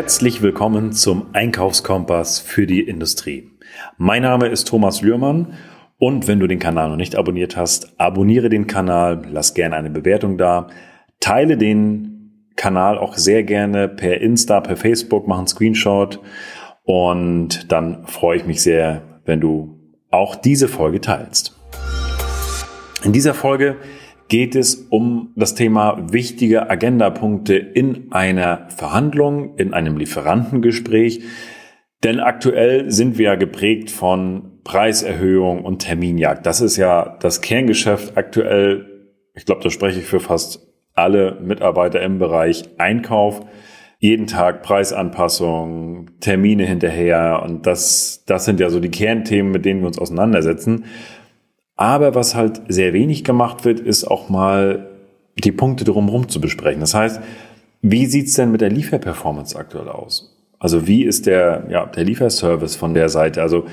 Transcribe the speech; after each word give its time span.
Herzlich 0.00 0.40
willkommen 0.40 0.92
zum 0.92 1.26
Einkaufskompass 1.34 2.38
für 2.38 2.66
die 2.66 2.80
Industrie. 2.80 3.50
Mein 3.98 4.22
Name 4.22 4.48
ist 4.48 4.66
Thomas 4.66 5.02
Lührmann 5.02 5.58
und 5.98 6.26
wenn 6.26 6.40
du 6.40 6.46
den 6.46 6.58
Kanal 6.58 6.88
noch 6.88 6.96
nicht 6.96 7.16
abonniert 7.16 7.58
hast, 7.58 8.00
abonniere 8.00 8.48
den 8.48 8.66
Kanal, 8.66 9.20
lass 9.30 9.52
gerne 9.52 9.76
eine 9.76 9.90
Bewertung 9.90 10.38
da, 10.38 10.68
teile 11.20 11.58
den 11.58 12.48
Kanal 12.56 12.96
auch 12.96 13.18
sehr 13.18 13.42
gerne 13.42 13.88
per 13.88 14.22
Insta, 14.22 14.62
per 14.62 14.78
Facebook, 14.78 15.28
mach 15.28 15.36
einen 15.36 15.48
Screenshot 15.48 16.18
und 16.84 17.70
dann 17.70 18.06
freue 18.06 18.38
ich 18.38 18.46
mich 18.46 18.62
sehr, 18.62 19.02
wenn 19.26 19.42
du 19.42 19.78
auch 20.10 20.34
diese 20.34 20.68
Folge 20.68 21.02
teilst. 21.02 21.60
In 23.04 23.12
dieser 23.12 23.34
Folge 23.34 23.76
geht 24.30 24.54
es 24.54 24.86
um 24.90 25.32
das 25.34 25.54
Thema 25.54 25.98
wichtige 26.12 26.70
Agendapunkte 26.70 27.56
in 27.56 28.12
einer 28.12 28.68
Verhandlung, 28.70 29.56
in 29.56 29.74
einem 29.74 29.98
Lieferantengespräch. 29.98 31.22
Denn 32.04 32.20
aktuell 32.20 32.90
sind 32.90 33.18
wir 33.18 33.26
ja 33.26 33.34
geprägt 33.34 33.90
von 33.90 34.60
Preiserhöhung 34.64 35.64
und 35.64 35.80
Terminjagd. 35.80 36.46
Das 36.46 36.60
ist 36.60 36.76
ja 36.76 37.18
das 37.20 37.40
Kerngeschäft 37.40 38.16
aktuell. 38.16 39.08
Ich 39.34 39.44
glaube, 39.44 39.62
da 39.62 39.68
spreche 39.68 39.98
ich 39.98 40.06
für 40.06 40.20
fast 40.20 40.66
alle 40.94 41.38
Mitarbeiter 41.42 42.00
im 42.00 42.18
Bereich 42.18 42.62
Einkauf. 42.78 43.40
Jeden 43.98 44.28
Tag 44.28 44.62
Preisanpassungen, 44.62 46.12
Termine 46.20 46.64
hinterher 46.64 47.42
und 47.44 47.66
das, 47.66 48.22
das 48.26 48.44
sind 48.44 48.60
ja 48.60 48.70
so 48.70 48.80
die 48.80 48.90
Kernthemen, 48.90 49.50
mit 49.50 49.66
denen 49.66 49.80
wir 49.80 49.88
uns 49.88 49.98
auseinandersetzen. 49.98 50.84
Aber 51.80 52.14
was 52.14 52.34
halt 52.34 52.60
sehr 52.68 52.92
wenig 52.92 53.24
gemacht 53.24 53.64
wird, 53.64 53.80
ist 53.80 54.04
auch 54.04 54.28
mal 54.28 54.90
die 55.42 55.50
Punkte 55.50 55.84
drumherum 55.84 56.28
zu 56.28 56.38
besprechen. 56.38 56.80
Das 56.80 56.92
heißt, 56.92 57.22
wie 57.80 58.04
sieht's 58.04 58.34
denn 58.34 58.52
mit 58.52 58.60
der 58.60 58.68
Lieferperformance 58.68 59.56
aktuell 59.56 59.88
aus? 59.88 60.36
Also 60.58 60.86
wie 60.86 61.04
ist 61.04 61.24
der, 61.24 61.64
ja, 61.70 61.86
der 61.86 62.04
Lieferservice 62.04 62.76
von 62.76 62.92
der 62.92 63.08
Seite? 63.08 63.40
Also 63.40 63.64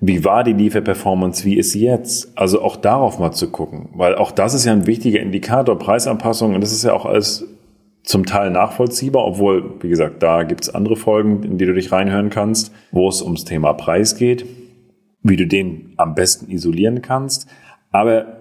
wie 0.00 0.22
war 0.22 0.44
die 0.44 0.52
Lieferperformance? 0.52 1.46
Wie 1.46 1.56
ist 1.56 1.72
sie 1.72 1.86
jetzt? 1.86 2.36
Also 2.36 2.60
auch 2.60 2.76
darauf 2.76 3.18
mal 3.18 3.32
zu 3.32 3.50
gucken, 3.50 3.88
weil 3.94 4.16
auch 4.16 4.32
das 4.32 4.52
ist 4.52 4.66
ja 4.66 4.72
ein 4.72 4.86
wichtiger 4.86 5.20
Indikator, 5.20 5.78
Preisanpassung 5.78 6.54
und 6.54 6.60
das 6.60 6.72
ist 6.72 6.84
ja 6.84 6.92
auch 6.92 7.06
alles 7.06 7.46
zum 8.02 8.26
Teil 8.26 8.50
nachvollziehbar, 8.50 9.24
obwohl, 9.24 9.76
wie 9.80 9.88
gesagt, 9.88 10.22
da 10.22 10.42
gibt's 10.42 10.68
andere 10.68 10.96
Folgen, 10.96 11.42
in 11.42 11.56
die 11.56 11.64
du 11.64 11.72
dich 11.72 11.90
reinhören 11.90 12.28
kannst, 12.28 12.70
wo 12.92 13.08
es 13.08 13.22
ums 13.22 13.46
Thema 13.46 13.72
Preis 13.72 14.14
geht 14.14 14.44
wie 15.28 15.36
du 15.36 15.46
den 15.46 15.94
am 15.96 16.14
besten 16.14 16.50
isolieren 16.50 17.02
kannst. 17.02 17.48
Aber 17.90 18.36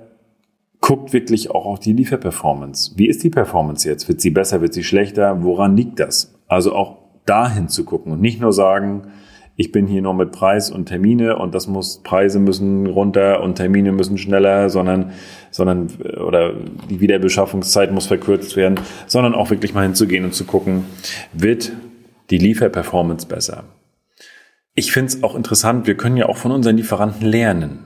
guckt 0.81 1.14
wirklich 1.14 1.50
auch 1.50 1.66
auf 1.66 1.80
die 1.80 1.94
Lieferperformance. 1.94 2.94
Wie 2.95 3.08
ist 3.08 3.23
die 3.23 3.30
Performance 3.30 3.89
jetzt? 3.89 4.08
Wird 4.08 4.22
sie 4.22 4.30
besser? 4.30 4.61
Wird 4.61 4.73
sie 4.73 4.83
schlechter? 4.83 5.44
Woran 5.44 5.75
liegt 5.75 6.00
das? 6.00 6.36
Also 6.47 6.75
auch 6.75 6.97
dahin 7.25 7.69
zu 7.69 7.86
gucken 7.86 8.11
und 8.11 8.22
nicht 8.22 8.39
nur 8.39 8.53
sagen, 8.53 9.08
ich 9.58 9.72
bin 9.72 9.88
hier 9.88 10.02
nur 10.02 10.13
mit 10.13 10.31
Preis 10.31 10.69
und 10.69 10.86
Termine 10.86 11.38
und 11.38 11.56
das 11.56 11.67
muss, 11.67 12.03
Preise 12.03 12.39
müssen 12.39 12.88
runter 12.88 13.41
und 13.41 13.56
Termine 13.56 13.94
müssen 13.94 14.17
schneller, 14.17 14.69
sondern, 14.69 15.11
sondern, 15.50 15.88
oder 16.23 16.53
die 16.89 17.00
Wiederbeschaffungszeit 17.00 17.91
muss 17.91 18.06
verkürzt 18.06 18.58
werden, 18.58 18.80
sondern 19.08 19.33
auch 19.33 19.50
wirklich 19.50 19.73
mal 19.73 19.83
hinzugehen 19.83 20.25
und 20.25 20.33
zu 20.33 20.44
gucken, 20.44 20.86
wird 21.31 21.72
die 22.30 22.38
Lieferperformance 22.38 23.28
besser? 23.28 23.63
Ich 24.78 24.92
finde 24.92 25.08
es 25.08 25.23
auch 25.23 25.36
interessant, 25.36 25.88
wir 25.88 25.95
können 25.95 26.18
ja 26.18 26.28
auch 26.28 26.36
von 26.36 26.52
unseren 26.52 26.76
Lieferanten 26.76 27.26
lernen. 27.26 27.80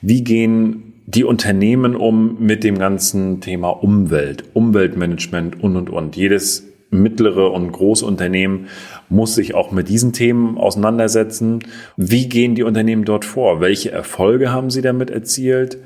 Wie 0.00 0.24
gehen 0.24 0.94
die 1.06 1.22
Unternehmen 1.22 1.94
um 1.94 2.38
mit 2.40 2.64
dem 2.64 2.76
ganzen 2.76 3.40
Thema 3.40 3.68
Umwelt, 3.68 4.42
Umweltmanagement 4.52 5.62
und, 5.62 5.76
und, 5.76 5.90
und. 5.90 6.16
Jedes 6.16 6.64
mittlere 6.90 7.52
und 7.52 7.70
große 7.70 8.04
Unternehmen 8.04 8.66
muss 9.08 9.36
sich 9.36 9.54
auch 9.54 9.70
mit 9.70 9.88
diesen 9.88 10.12
Themen 10.12 10.58
auseinandersetzen. 10.58 11.60
Wie 11.96 12.28
gehen 12.28 12.56
die 12.56 12.64
Unternehmen 12.64 13.04
dort 13.04 13.24
vor? 13.24 13.60
Welche 13.60 13.92
Erfolge 13.92 14.50
haben 14.50 14.70
sie 14.70 14.82
damit 14.82 15.10
erzielt? 15.10 15.78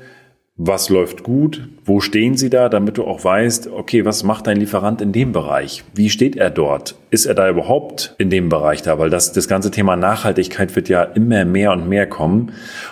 Was 0.61 0.89
läuft 0.89 1.23
gut, 1.23 1.69
wo 1.85 2.01
stehen 2.01 2.35
sie 2.35 2.49
da, 2.49 2.67
damit 2.67 2.97
du 2.97 3.05
auch 3.05 3.23
weißt, 3.23 3.67
okay, 3.71 4.03
was 4.03 4.25
macht 4.25 4.45
dein 4.45 4.57
Lieferant 4.57 4.99
in 4.99 5.13
dem 5.13 5.31
Bereich? 5.31 5.85
Wie 5.95 6.09
steht 6.09 6.35
er 6.35 6.49
dort? 6.49 6.95
Ist 7.11 7.27
er 7.27 7.33
da 7.33 7.49
überhaupt 7.49 8.13
in 8.17 8.29
dem 8.29 8.49
Bereich 8.49 8.81
da? 8.81 8.99
Weil 8.99 9.09
das, 9.09 9.31
das 9.31 9.47
ganze 9.47 9.71
Thema 9.71 9.95
Nachhaltigkeit 9.95 10.75
wird 10.75 10.89
ja 10.89 11.03
immer 11.03 11.45
mehr 11.45 11.71
und 11.71 11.87
mehr 11.87 12.07
kommen. 12.07 12.51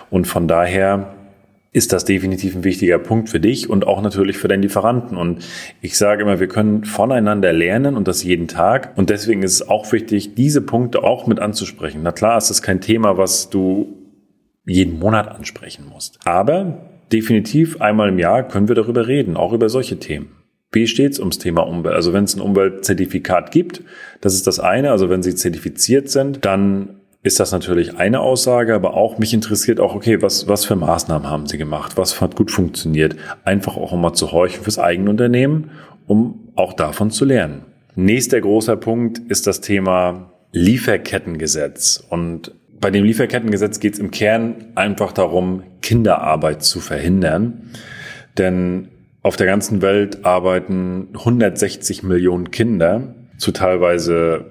Und 0.09 0.27
von 0.27 0.47
daher 0.47 1.13
ist 1.73 1.91
das 1.91 2.05
definitiv 2.05 2.55
ein 2.55 2.63
wichtiger 2.63 2.99
Punkt 2.99 3.27
für 3.27 3.41
dich 3.41 3.69
und 3.69 3.85
auch 3.85 4.01
natürlich 4.01 4.37
für 4.37 4.47
deinen 4.47 4.61
Lieferanten. 4.61 5.17
Und 5.17 5.45
ich 5.81 5.97
sage 5.97 6.21
immer, 6.23 6.39
wir 6.39 6.47
können 6.47 6.85
voneinander 6.85 7.51
lernen 7.51 7.97
und 7.97 8.07
das 8.07 8.23
jeden 8.23 8.47
Tag. 8.47 8.93
Und 8.95 9.09
deswegen 9.09 9.43
ist 9.43 9.55
es 9.55 9.67
auch 9.67 9.91
wichtig, 9.91 10.35
diese 10.35 10.61
Punkte 10.61 11.03
auch 11.03 11.27
mit 11.27 11.39
anzusprechen. 11.39 11.99
Na 12.01 12.13
klar, 12.13 12.37
ist 12.37 12.49
das 12.49 12.61
kein 12.61 12.79
Thema, 12.79 13.17
was 13.17 13.49
du 13.49 13.93
jeden 14.65 14.99
Monat 14.99 15.27
ansprechen 15.27 15.85
musst. 15.85 16.19
Aber 16.23 16.96
definitiv 17.11 17.81
einmal 17.81 18.09
im 18.09 18.19
Jahr 18.19 18.47
können 18.47 18.67
wir 18.67 18.75
darüber 18.75 19.07
reden, 19.07 19.37
auch 19.37 19.53
über 19.53 19.69
solche 19.69 19.99
Themen. 19.99 20.31
Wie 20.71 20.87
steht's 20.87 21.19
ums 21.19 21.37
Thema 21.37 21.61
Umwelt? 21.61 21.95
Also 21.95 22.11
wenn 22.13 22.25
es 22.25 22.35
ein 22.35 22.41
Umweltzertifikat 22.41 23.51
gibt, 23.51 23.81
das 24.21 24.33
ist 24.33 24.47
das 24.47 24.59
eine. 24.59 24.91
Also 24.91 25.09
wenn 25.09 25.23
sie 25.23 25.33
zertifiziert 25.33 26.09
sind, 26.09 26.43
dann 26.43 26.97
ist 27.23 27.39
das 27.39 27.51
natürlich 27.51 27.97
eine 27.97 28.19
Aussage, 28.19 28.75
aber 28.75 28.93
auch 28.93 29.17
mich 29.17 29.33
interessiert 29.33 29.79
auch, 29.79 29.95
okay, 29.95 30.21
was, 30.21 30.47
was 30.47 30.65
für 30.65 30.75
Maßnahmen 30.75 31.29
haben 31.29 31.47
sie 31.47 31.57
gemacht? 31.57 31.93
Was 31.95 32.21
hat 32.21 32.35
gut 32.35 32.51
funktioniert? 32.51 33.15
Einfach 33.43 33.77
auch 33.77 33.93
immer 33.93 34.13
zu 34.13 34.31
horchen 34.31 34.63
fürs 34.63 34.79
eigene 34.79 35.09
Unternehmen, 35.09 35.71
um 36.05 36.51
auch 36.55 36.73
davon 36.73 37.11
zu 37.11 37.25
lernen. 37.25 37.63
Nächster 37.95 38.39
großer 38.39 38.75
Punkt 38.75 39.19
ist 39.29 39.47
das 39.47 39.61
Thema 39.61 40.31
Lieferkettengesetz. 40.51 42.03
Und 42.09 42.51
bei 42.79 42.91
dem 42.91 43.03
Lieferkettengesetz 43.03 43.79
geht 43.79 43.93
es 43.93 43.99
im 43.99 44.11
Kern 44.11 44.67
einfach 44.75 45.11
darum, 45.11 45.63
Kinderarbeit 45.81 46.63
zu 46.63 46.79
verhindern. 46.79 47.71
Denn 48.37 48.89
auf 49.23 49.35
der 49.35 49.47
ganzen 49.47 49.81
Welt 49.81 50.25
arbeiten 50.25 51.09
160 51.13 52.03
Millionen 52.03 52.51
Kinder 52.51 53.15
zu 53.37 53.51
teilweise 53.51 54.45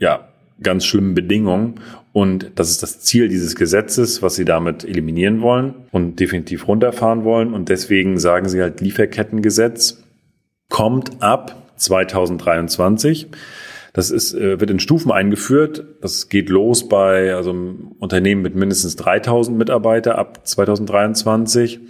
ja, 0.00 0.28
ganz 0.62 0.84
schlimmen 0.84 1.14
Bedingungen. 1.14 1.80
Und 2.12 2.52
das 2.56 2.70
ist 2.70 2.82
das 2.82 3.00
Ziel 3.00 3.28
dieses 3.28 3.54
Gesetzes, 3.54 4.22
was 4.22 4.34
sie 4.34 4.44
damit 4.44 4.84
eliminieren 4.84 5.40
wollen 5.40 5.74
und 5.92 6.18
definitiv 6.18 6.66
runterfahren 6.66 7.24
wollen. 7.24 7.54
Und 7.54 7.68
deswegen 7.68 8.18
sagen 8.18 8.48
sie 8.48 8.60
halt, 8.60 8.80
Lieferkettengesetz 8.80 10.02
kommt 10.68 11.22
ab 11.22 11.70
2023. 11.76 13.28
Das 13.98 14.12
ist, 14.12 14.32
äh, 14.32 14.60
wird 14.60 14.70
in 14.70 14.78
Stufen 14.78 15.10
eingeführt. 15.10 15.84
Das 16.00 16.28
geht 16.28 16.50
los 16.50 16.88
bei 16.88 17.34
also 17.34 17.50
einem 17.50 17.96
Unternehmen 17.98 18.42
mit 18.42 18.54
mindestens 18.54 18.94
3000 18.94 19.58
Mitarbeiter 19.58 20.18
ab 20.18 20.46
2023 20.46 21.80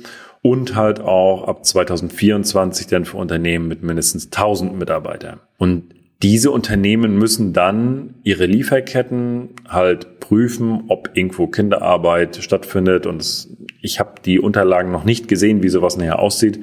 und 0.41 0.75
halt 0.75 1.01
auch 1.01 1.47
ab 1.47 1.67
2024 1.67 2.87
dann 2.87 3.05
für 3.05 3.19
Unternehmen 3.19 3.69
mit 3.69 3.83
mindestens 3.83 4.31
1000 4.33 4.79
Mitarbeitern. 4.79 5.41
Und 5.59 5.95
diese 6.23 6.51
Unternehmen 6.51 7.19
müssen 7.19 7.53
dann 7.53 8.15
ihre 8.23 8.47
Lieferketten 8.47 9.51
halt 9.69 10.19
prüfen, 10.19 10.85
ob 10.89 11.11
irgendwo 11.13 11.47
Kinderarbeit 11.47 12.37
stattfindet. 12.37 13.05
Und 13.05 13.49
ich 13.83 14.01
habe 14.01 14.15
die 14.25 14.41
Unterlagen 14.41 14.93
noch 14.93 15.05
nicht 15.05 15.29
gesehen, 15.29 15.63
wie 15.63 15.69
sowas 15.69 15.99
näher 15.99 16.21
aussieht 16.21 16.59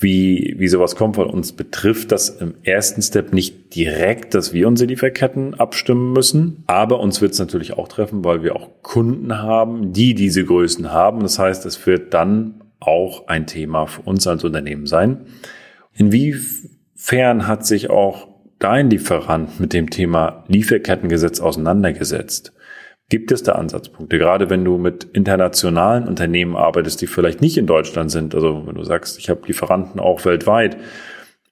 wie, 0.00 0.54
wie 0.58 0.68
sowas 0.68 0.96
kommt, 0.96 1.18
weil 1.18 1.26
uns 1.26 1.52
betrifft 1.52 2.10
das 2.10 2.30
im 2.30 2.54
ersten 2.62 3.02
Step 3.02 3.32
nicht 3.32 3.74
direkt, 3.74 4.34
dass 4.34 4.52
wir 4.52 4.66
unsere 4.66 4.88
Lieferketten 4.88 5.54
abstimmen 5.54 6.12
müssen. 6.12 6.64
Aber 6.66 7.00
uns 7.00 7.20
wird 7.20 7.32
es 7.32 7.38
natürlich 7.38 7.74
auch 7.74 7.88
treffen, 7.88 8.24
weil 8.24 8.42
wir 8.42 8.56
auch 8.56 8.70
Kunden 8.82 9.38
haben, 9.38 9.92
die 9.92 10.14
diese 10.14 10.44
Größen 10.44 10.90
haben. 10.90 11.20
Das 11.20 11.38
heißt, 11.38 11.66
es 11.66 11.86
wird 11.86 12.14
dann 12.14 12.62
auch 12.80 13.28
ein 13.28 13.46
Thema 13.46 13.86
für 13.86 14.02
uns 14.02 14.26
als 14.26 14.42
Unternehmen 14.42 14.86
sein. 14.86 15.26
Inwiefern 15.94 17.46
hat 17.46 17.66
sich 17.66 17.90
auch 17.90 18.28
dein 18.58 18.88
Lieferant 18.90 19.60
mit 19.60 19.72
dem 19.72 19.90
Thema 19.90 20.44
Lieferkettengesetz 20.48 21.40
auseinandergesetzt? 21.40 22.52
Gibt 23.10 23.32
es 23.32 23.42
da 23.42 23.52
Ansatzpunkte? 23.52 24.18
Gerade 24.18 24.50
wenn 24.50 24.64
du 24.64 24.78
mit 24.78 25.02
internationalen 25.02 26.06
Unternehmen 26.06 26.54
arbeitest, 26.54 27.02
die 27.02 27.08
vielleicht 27.08 27.40
nicht 27.40 27.58
in 27.58 27.66
Deutschland 27.66 28.08
sind, 28.12 28.36
also 28.36 28.62
wenn 28.64 28.76
du 28.76 28.84
sagst, 28.84 29.18
ich 29.18 29.28
habe 29.28 29.40
Lieferanten 29.46 30.00
auch 30.00 30.24
weltweit, 30.24 30.76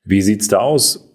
wie 0.05 0.22
sieht's 0.22 0.46
da 0.46 0.58
aus? 0.58 1.12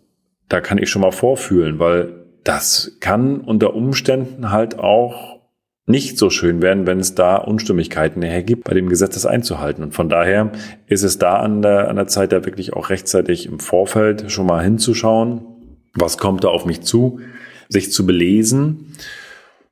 Da 0.50 0.60
kann 0.60 0.78
ich 0.78 0.90
schon 0.90 1.02
mal 1.02 1.14
vorfühlen, 1.14 1.80
weil 1.80 2.26
das 2.44 2.98
kann 3.00 3.40
unter 3.40 3.74
Umständen 3.74 4.52
halt 4.52 4.78
auch 4.78 5.40
nicht 5.86 6.18
so 6.18 6.30
schön 6.30 6.62
werden, 6.62 6.86
wenn 6.88 7.00
es 7.00 7.16
da 7.16 7.38
Unstimmigkeiten 7.38 8.20
nachher 8.20 8.44
gibt, 8.44 8.66
bei 8.66 8.74
dem 8.74 8.90
Gesetz 8.90 9.14
das 9.14 9.26
einzuhalten. 9.26 9.82
Und 9.82 9.94
von 9.94 10.10
daher 10.10 10.52
ist 10.88 11.04
es 11.04 11.18
da 11.18 11.38
an 11.38 11.62
der, 11.62 11.88
an 11.90 11.96
der 11.96 12.08
Zeit, 12.08 12.34
da 12.34 12.44
wirklich 12.44 12.74
auch 12.74 12.90
rechtzeitig 12.90 13.46
im 13.46 13.60
Vorfeld 13.60 14.30
schon 14.30 14.46
mal 14.46 14.62
hinzuschauen, 14.62 15.46
was 15.94 16.18
kommt 16.18 16.44
da 16.44 16.50
auf 16.50 16.66
mich 16.66 16.82
zu, 16.82 17.22
sich 17.70 17.94
zu 17.94 18.06
belesen 18.06 18.94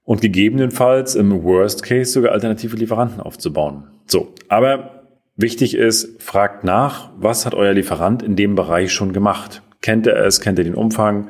und 0.04 0.22
gegebenenfalls 0.22 1.16
im 1.16 1.44
Worst 1.44 1.84
Case 1.84 2.12
sogar 2.12 2.32
alternative 2.32 2.76
Lieferanten 2.76 3.22
aufzubauen. 3.22 3.88
So, 4.08 4.34
aber 4.50 5.04
wichtig 5.36 5.76
ist, 5.76 6.22
fragt 6.22 6.64
nach, 6.64 7.12
was 7.18 7.46
hat 7.46 7.54
euer 7.54 7.74
Lieferant 7.74 8.24
in 8.24 8.36
dem 8.36 8.56
Bereich 8.56 8.92
schon 8.92 9.14
gemacht? 9.14 9.62
Kennt 9.82 10.08
er 10.08 10.26
es? 10.26 10.42
Kennt 10.42 10.60
er 10.60 10.66
den 10.66 10.76
Umfang? 10.76 11.30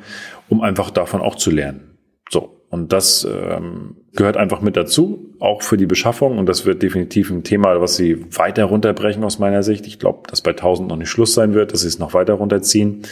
Um 0.50 0.62
einfach 0.62 0.90
davon 0.90 1.22
auch 1.22 1.36
zu 1.36 1.52
lernen. 1.52 1.92
Und 2.72 2.94
das 2.94 3.28
ähm, 3.30 3.98
gehört 4.14 4.38
einfach 4.38 4.62
mit 4.62 4.78
dazu, 4.78 5.36
auch 5.40 5.62
für 5.62 5.76
die 5.76 5.86
Beschaffung. 5.86 6.38
Und 6.38 6.48
das 6.48 6.66
wird 6.66 6.82
definitiv 6.82 7.30
ein 7.30 7.44
Thema, 7.44 7.82
was 7.82 7.98
sie 7.98 8.26
weiter 8.34 8.64
runterbrechen 8.64 9.26
aus 9.26 9.40
meiner 9.40 9.62
Sicht. 9.62 9.86
Ich 9.88 10.00
glaube, 10.00 10.22
dass 10.30 10.40
bei 10.40 10.52
1000 10.52 10.88
noch 10.88 10.96
nicht 10.96 11.10
Schluss 11.10 11.34
sein 11.34 11.54
wird, 11.54 11.74
dass 11.74 11.82
sie 11.82 11.90
es 11.90 12.00
noch 12.00 12.14
weiter 12.14 12.36
runterziehen. 12.36 13.04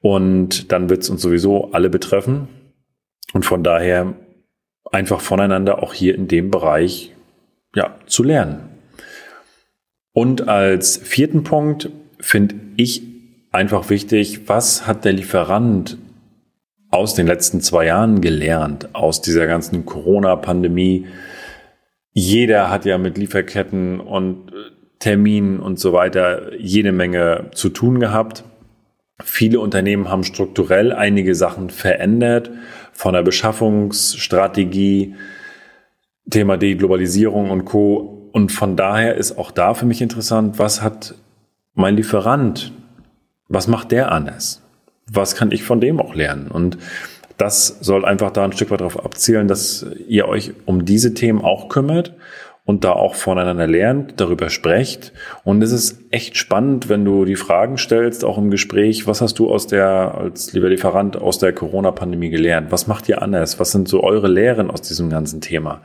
Und 0.00 0.72
dann 0.72 0.88
wird 0.88 1.02
es 1.02 1.10
uns 1.10 1.20
sowieso 1.20 1.72
alle 1.72 1.90
betreffen. 1.90 2.48
Und 3.34 3.44
von 3.44 3.62
daher 3.62 4.14
einfach 4.92 5.20
voneinander 5.20 5.82
auch 5.82 5.94
hier 5.94 6.14
in 6.14 6.28
dem 6.28 6.50
Bereich 6.50 7.12
ja, 7.74 7.96
zu 8.06 8.22
lernen. 8.22 8.68
Und 10.12 10.48
als 10.48 10.98
vierten 10.98 11.42
Punkt 11.42 11.90
finde 12.20 12.54
ich 12.76 13.02
einfach 13.50 13.90
wichtig, 13.90 14.48
was 14.48 14.86
hat 14.86 15.04
der 15.04 15.14
Lieferant 15.14 15.96
aus 16.90 17.14
den 17.14 17.26
letzten 17.26 17.62
zwei 17.62 17.86
Jahren 17.86 18.20
gelernt, 18.20 18.94
aus 18.94 19.22
dieser 19.22 19.46
ganzen 19.46 19.86
Corona-Pandemie. 19.86 21.06
Jeder 22.12 22.68
hat 22.68 22.84
ja 22.84 22.98
mit 22.98 23.16
Lieferketten 23.16 23.98
und 23.98 24.52
äh, 24.52 24.54
Terminen 24.98 25.58
und 25.58 25.80
so 25.80 25.94
weiter 25.94 26.54
jede 26.58 26.92
Menge 26.92 27.50
zu 27.54 27.70
tun 27.70 27.98
gehabt. 27.98 28.44
Viele 29.22 29.60
Unternehmen 29.60 30.08
haben 30.08 30.24
strukturell 30.24 30.92
einige 30.92 31.34
Sachen 31.34 31.70
verändert, 31.70 32.50
von 32.92 33.14
der 33.14 33.22
Beschaffungsstrategie, 33.22 35.14
Thema 36.30 36.56
Deglobalisierung 36.56 37.50
und 37.50 37.64
Co. 37.64 38.30
Und 38.32 38.52
von 38.52 38.76
daher 38.76 39.16
ist 39.16 39.38
auch 39.38 39.50
da 39.50 39.74
für 39.74 39.86
mich 39.86 40.00
interessant, 40.00 40.58
was 40.58 40.82
hat 40.82 41.14
mein 41.74 41.96
Lieferant, 41.96 42.72
was 43.48 43.68
macht 43.68 43.92
der 43.92 44.12
anders? 44.12 44.62
was 45.10 45.34
kann 45.34 45.50
ich 45.50 45.62
von 45.62 45.80
dem 45.80 46.00
auch 46.00 46.14
lernen? 46.14 46.48
Und 46.48 46.78
das 47.36 47.78
soll 47.80 48.04
einfach 48.04 48.30
da 48.30 48.44
ein 48.44 48.52
Stück 48.52 48.70
weit 48.70 48.80
darauf 48.80 49.04
abzielen, 49.04 49.48
dass 49.48 49.86
ihr 50.06 50.28
euch 50.28 50.52
um 50.64 50.84
diese 50.84 51.14
Themen 51.14 51.40
auch 51.40 51.68
kümmert 51.68 52.14
und 52.64 52.84
da 52.84 52.92
auch 52.92 53.16
voneinander 53.16 53.66
lernt, 53.66 54.20
darüber 54.20 54.48
sprecht. 54.48 55.12
Und 55.42 55.62
es 55.62 55.72
ist 55.72 56.00
echt 56.10 56.36
spannend, 56.36 56.88
wenn 56.88 57.04
du 57.04 57.24
die 57.24 57.34
Fragen 57.34 57.76
stellst, 57.76 58.24
auch 58.24 58.38
im 58.38 58.50
Gespräch, 58.50 59.06
was 59.06 59.20
hast 59.20 59.38
du 59.40 59.50
aus 59.50 59.66
der, 59.66 60.14
als 60.16 60.52
lieber 60.52 60.68
Lieferant, 60.68 61.16
aus 61.16 61.38
der 61.38 61.52
Corona-Pandemie 61.52 62.30
gelernt? 62.30 62.70
Was 62.70 62.86
macht 62.86 63.08
ihr 63.08 63.20
anders? 63.20 63.58
Was 63.58 63.72
sind 63.72 63.88
so 63.88 64.02
eure 64.04 64.28
Lehren 64.28 64.70
aus 64.70 64.82
diesem 64.82 65.10
ganzen 65.10 65.40
Thema? 65.40 65.82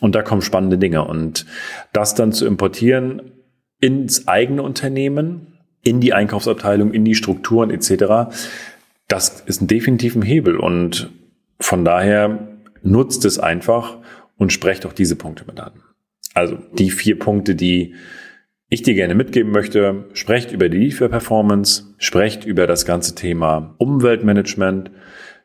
Und 0.00 0.14
da 0.14 0.22
kommen 0.22 0.42
spannende 0.42 0.76
Dinge. 0.76 1.06
Und 1.06 1.46
das 1.94 2.14
dann 2.14 2.32
zu 2.32 2.46
importieren 2.46 3.32
ins 3.80 4.28
eigene 4.28 4.62
Unternehmen, 4.62 5.58
in 5.82 6.00
die 6.00 6.12
Einkaufsabteilung, 6.12 6.92
in 6.92 7.06
die 7.06 7.14
Strukturen 7.14 7.70
etc. 7.70 8.30
Das 9.08 9.40
ist 9.40 9.62
ein 9.62 9.68
definitiven 9.68 10.20
Hebel 10.20 10.58
und 10.58 11.10
von 11.58 11.84
daher 11.86 12.58
nutzt 12.82 13.24
es 13.24 13.38
einfach 13.38 13.96
und 14.36 14.52
sprecht 14.52 14.84
auch 14.84 14.92
diese 14.92 15.16
Punkte 15.16 15.44
mit 15.46 15.58
an. 15.60 15.72
Also 16.34 16.58
die 16.72 16.90
vier 16.90 17.18
Punkte, 17.18 17.54
die 17.54 17.94
ich 18.68 18.82
dir 18.82 18.94
gerne 18.94 19.16
mitgeben 19.16 19.50
möchte, 19.50 20.04
sprecht 20.12 20.52
über 20.52 20.68
die 20.68 20.78
Lieferperformance, 20.78 21.94
sprecht 21.98 22.44
über 22.44 22.66
das 22.66 22.86
ganze 22.86 23.16
Thema 23.16 23.74
Umweltmanagement, 23.78 24.92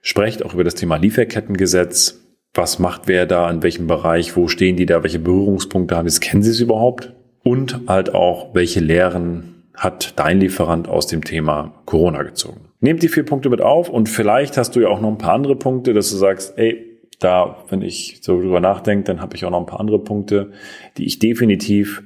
sprecht 0.02 0.46
auch 0.46 0.54
über 0.54 0.64
das 0.64 0.76
Thema 0.76 0.98
Lieferkettengesetz. 0.98 2.22
Was 2.54 2.78
macht 2.80 3.08
wer 3.08 3.26
da, 3.26 3.50
in 3.50 3.64
welchem 3.64 3.88
Bereich, 3.88 4.36
wo 4.38 4.48
stehen 4.48 4.78
die 4.78 4.86
da, 4.86 5.04
welche 5.04 5.20
Berührungspunkte 5.20 5.96
haben 5.98 6.08
sie, 6.08 6.20
kennen 6.20 6.44
sie 6.44 6.52
es 6.52 6.60
überhaupt? 6.60 7.14
Und 7.44 7.82
halt 7.88 8.14
auch, 8.14 8.54
welche 8.54 8.80
Lehren 8.80 9.56
hat 9.74 10.14
dein 10.18 10.40
Lieferant 10.40 10.88
aus 10.88 11.08
dem 11.08 11.24
Thema 11.24 11.74
Corona 11.86 12.24
gezogen. 12.24 12.70
Nehmt 12.80 13.04
die 13.04 13.08
vier 13.08 13.26
Punkte 13.26 13.50
mit 13.50 13.62
auf 13.62 13.90
und 13.90 14.08
vielleicht 14.08 14.58
hast 14.58 14.76
du 14.76 14.82
ja 14.82 14.88
auch 14.88 15.02
noch 15.02 15.10
ein 15.10 15.18
paar 15.18 15.34
andere 15.34 15.56
Punkte, 15.56 15.94
dass 15.94 16.12
du 16.12 16.16
sagst, 16.16 16.58
ey, 16.58 16.95
da, 17.20 17.64
wenn 17.70 17.82
ich 17.82 18.20
so 18.22 18.40
drüber 18.40 18.60
nachdenke, 18.60 19.06
dann 19.06 19.22
habe 19.22 19.36
ich 19.36 19.46
auch 19.46 19.52
noch 19.52 19.60
ein 19.60 19.66
paar 19.66 19.80
andere 19.80 20.00
Punkte, 20.00 20.52
die 20.98 21.06
ich 21.06 21.20
definitiv 21.20 22.04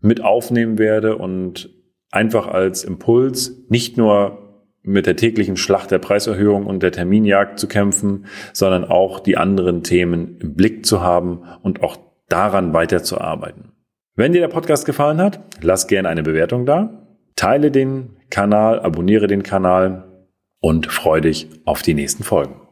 mit 0.00 0.22
aufnehmen 0.22 0.78
werde 0.78 1.16
und 1.16 1.70
einfach 2.10 2.46
als 2.46 2.84
Impuls 2.84 3.64
nicht 3.68 3.96
nur 3.96 4.46
mit 4.82 5.06
der 5.06 5.16
täglichen 5.16 5.56
Schlacht 5.56 5.90
der 5.90 5.98
Preiserhöhung 5.98 6.66
und 6.66 6.82
der 6.82 6.92
Terminjagd 6.92 7.58
zu 7.58 7.66
kämpfen, 7.66 8.26
sondern 8.52 8.84
auch 8.84 9.18
die 9.18 9.36
anderen 9.36 9.82
Themen 9.82 10.38
im 10.38 10.54
Blick 10.54 10.86
zu 10.86 11.00
haben 11.00 11.42
und 11.62 11.82
auch 11.82 11.96
daran 12.28 12.72
weiterzuarbeiten. 12.72 13.72
Wenn 14.14 14.32
dir 14.32 14.40
der 14.40 14.48
Podcast 14.48 14.86
gefallen 14.86 15.20
hat, 15.20 15.40
lass 15.60 15.88
gerne 15.88 16.08
eine 16.08 16.22
Bewertung 16.22 16.66
da, 16.66 17.06
teile 17.34 17.70
den 17.70 18.16
Kanal, 18.30 18.80
abonniere 18.80 19.26
den 19.26 19.42
Kanal 19.42 20.04
und 20.60 20.86
freue 20.86 21.20
dich 21.20 21.48
auf 21.64 21.82
die 21.82 21.94
nächsten 21.94 22.22
Folgen. 22.22 22.65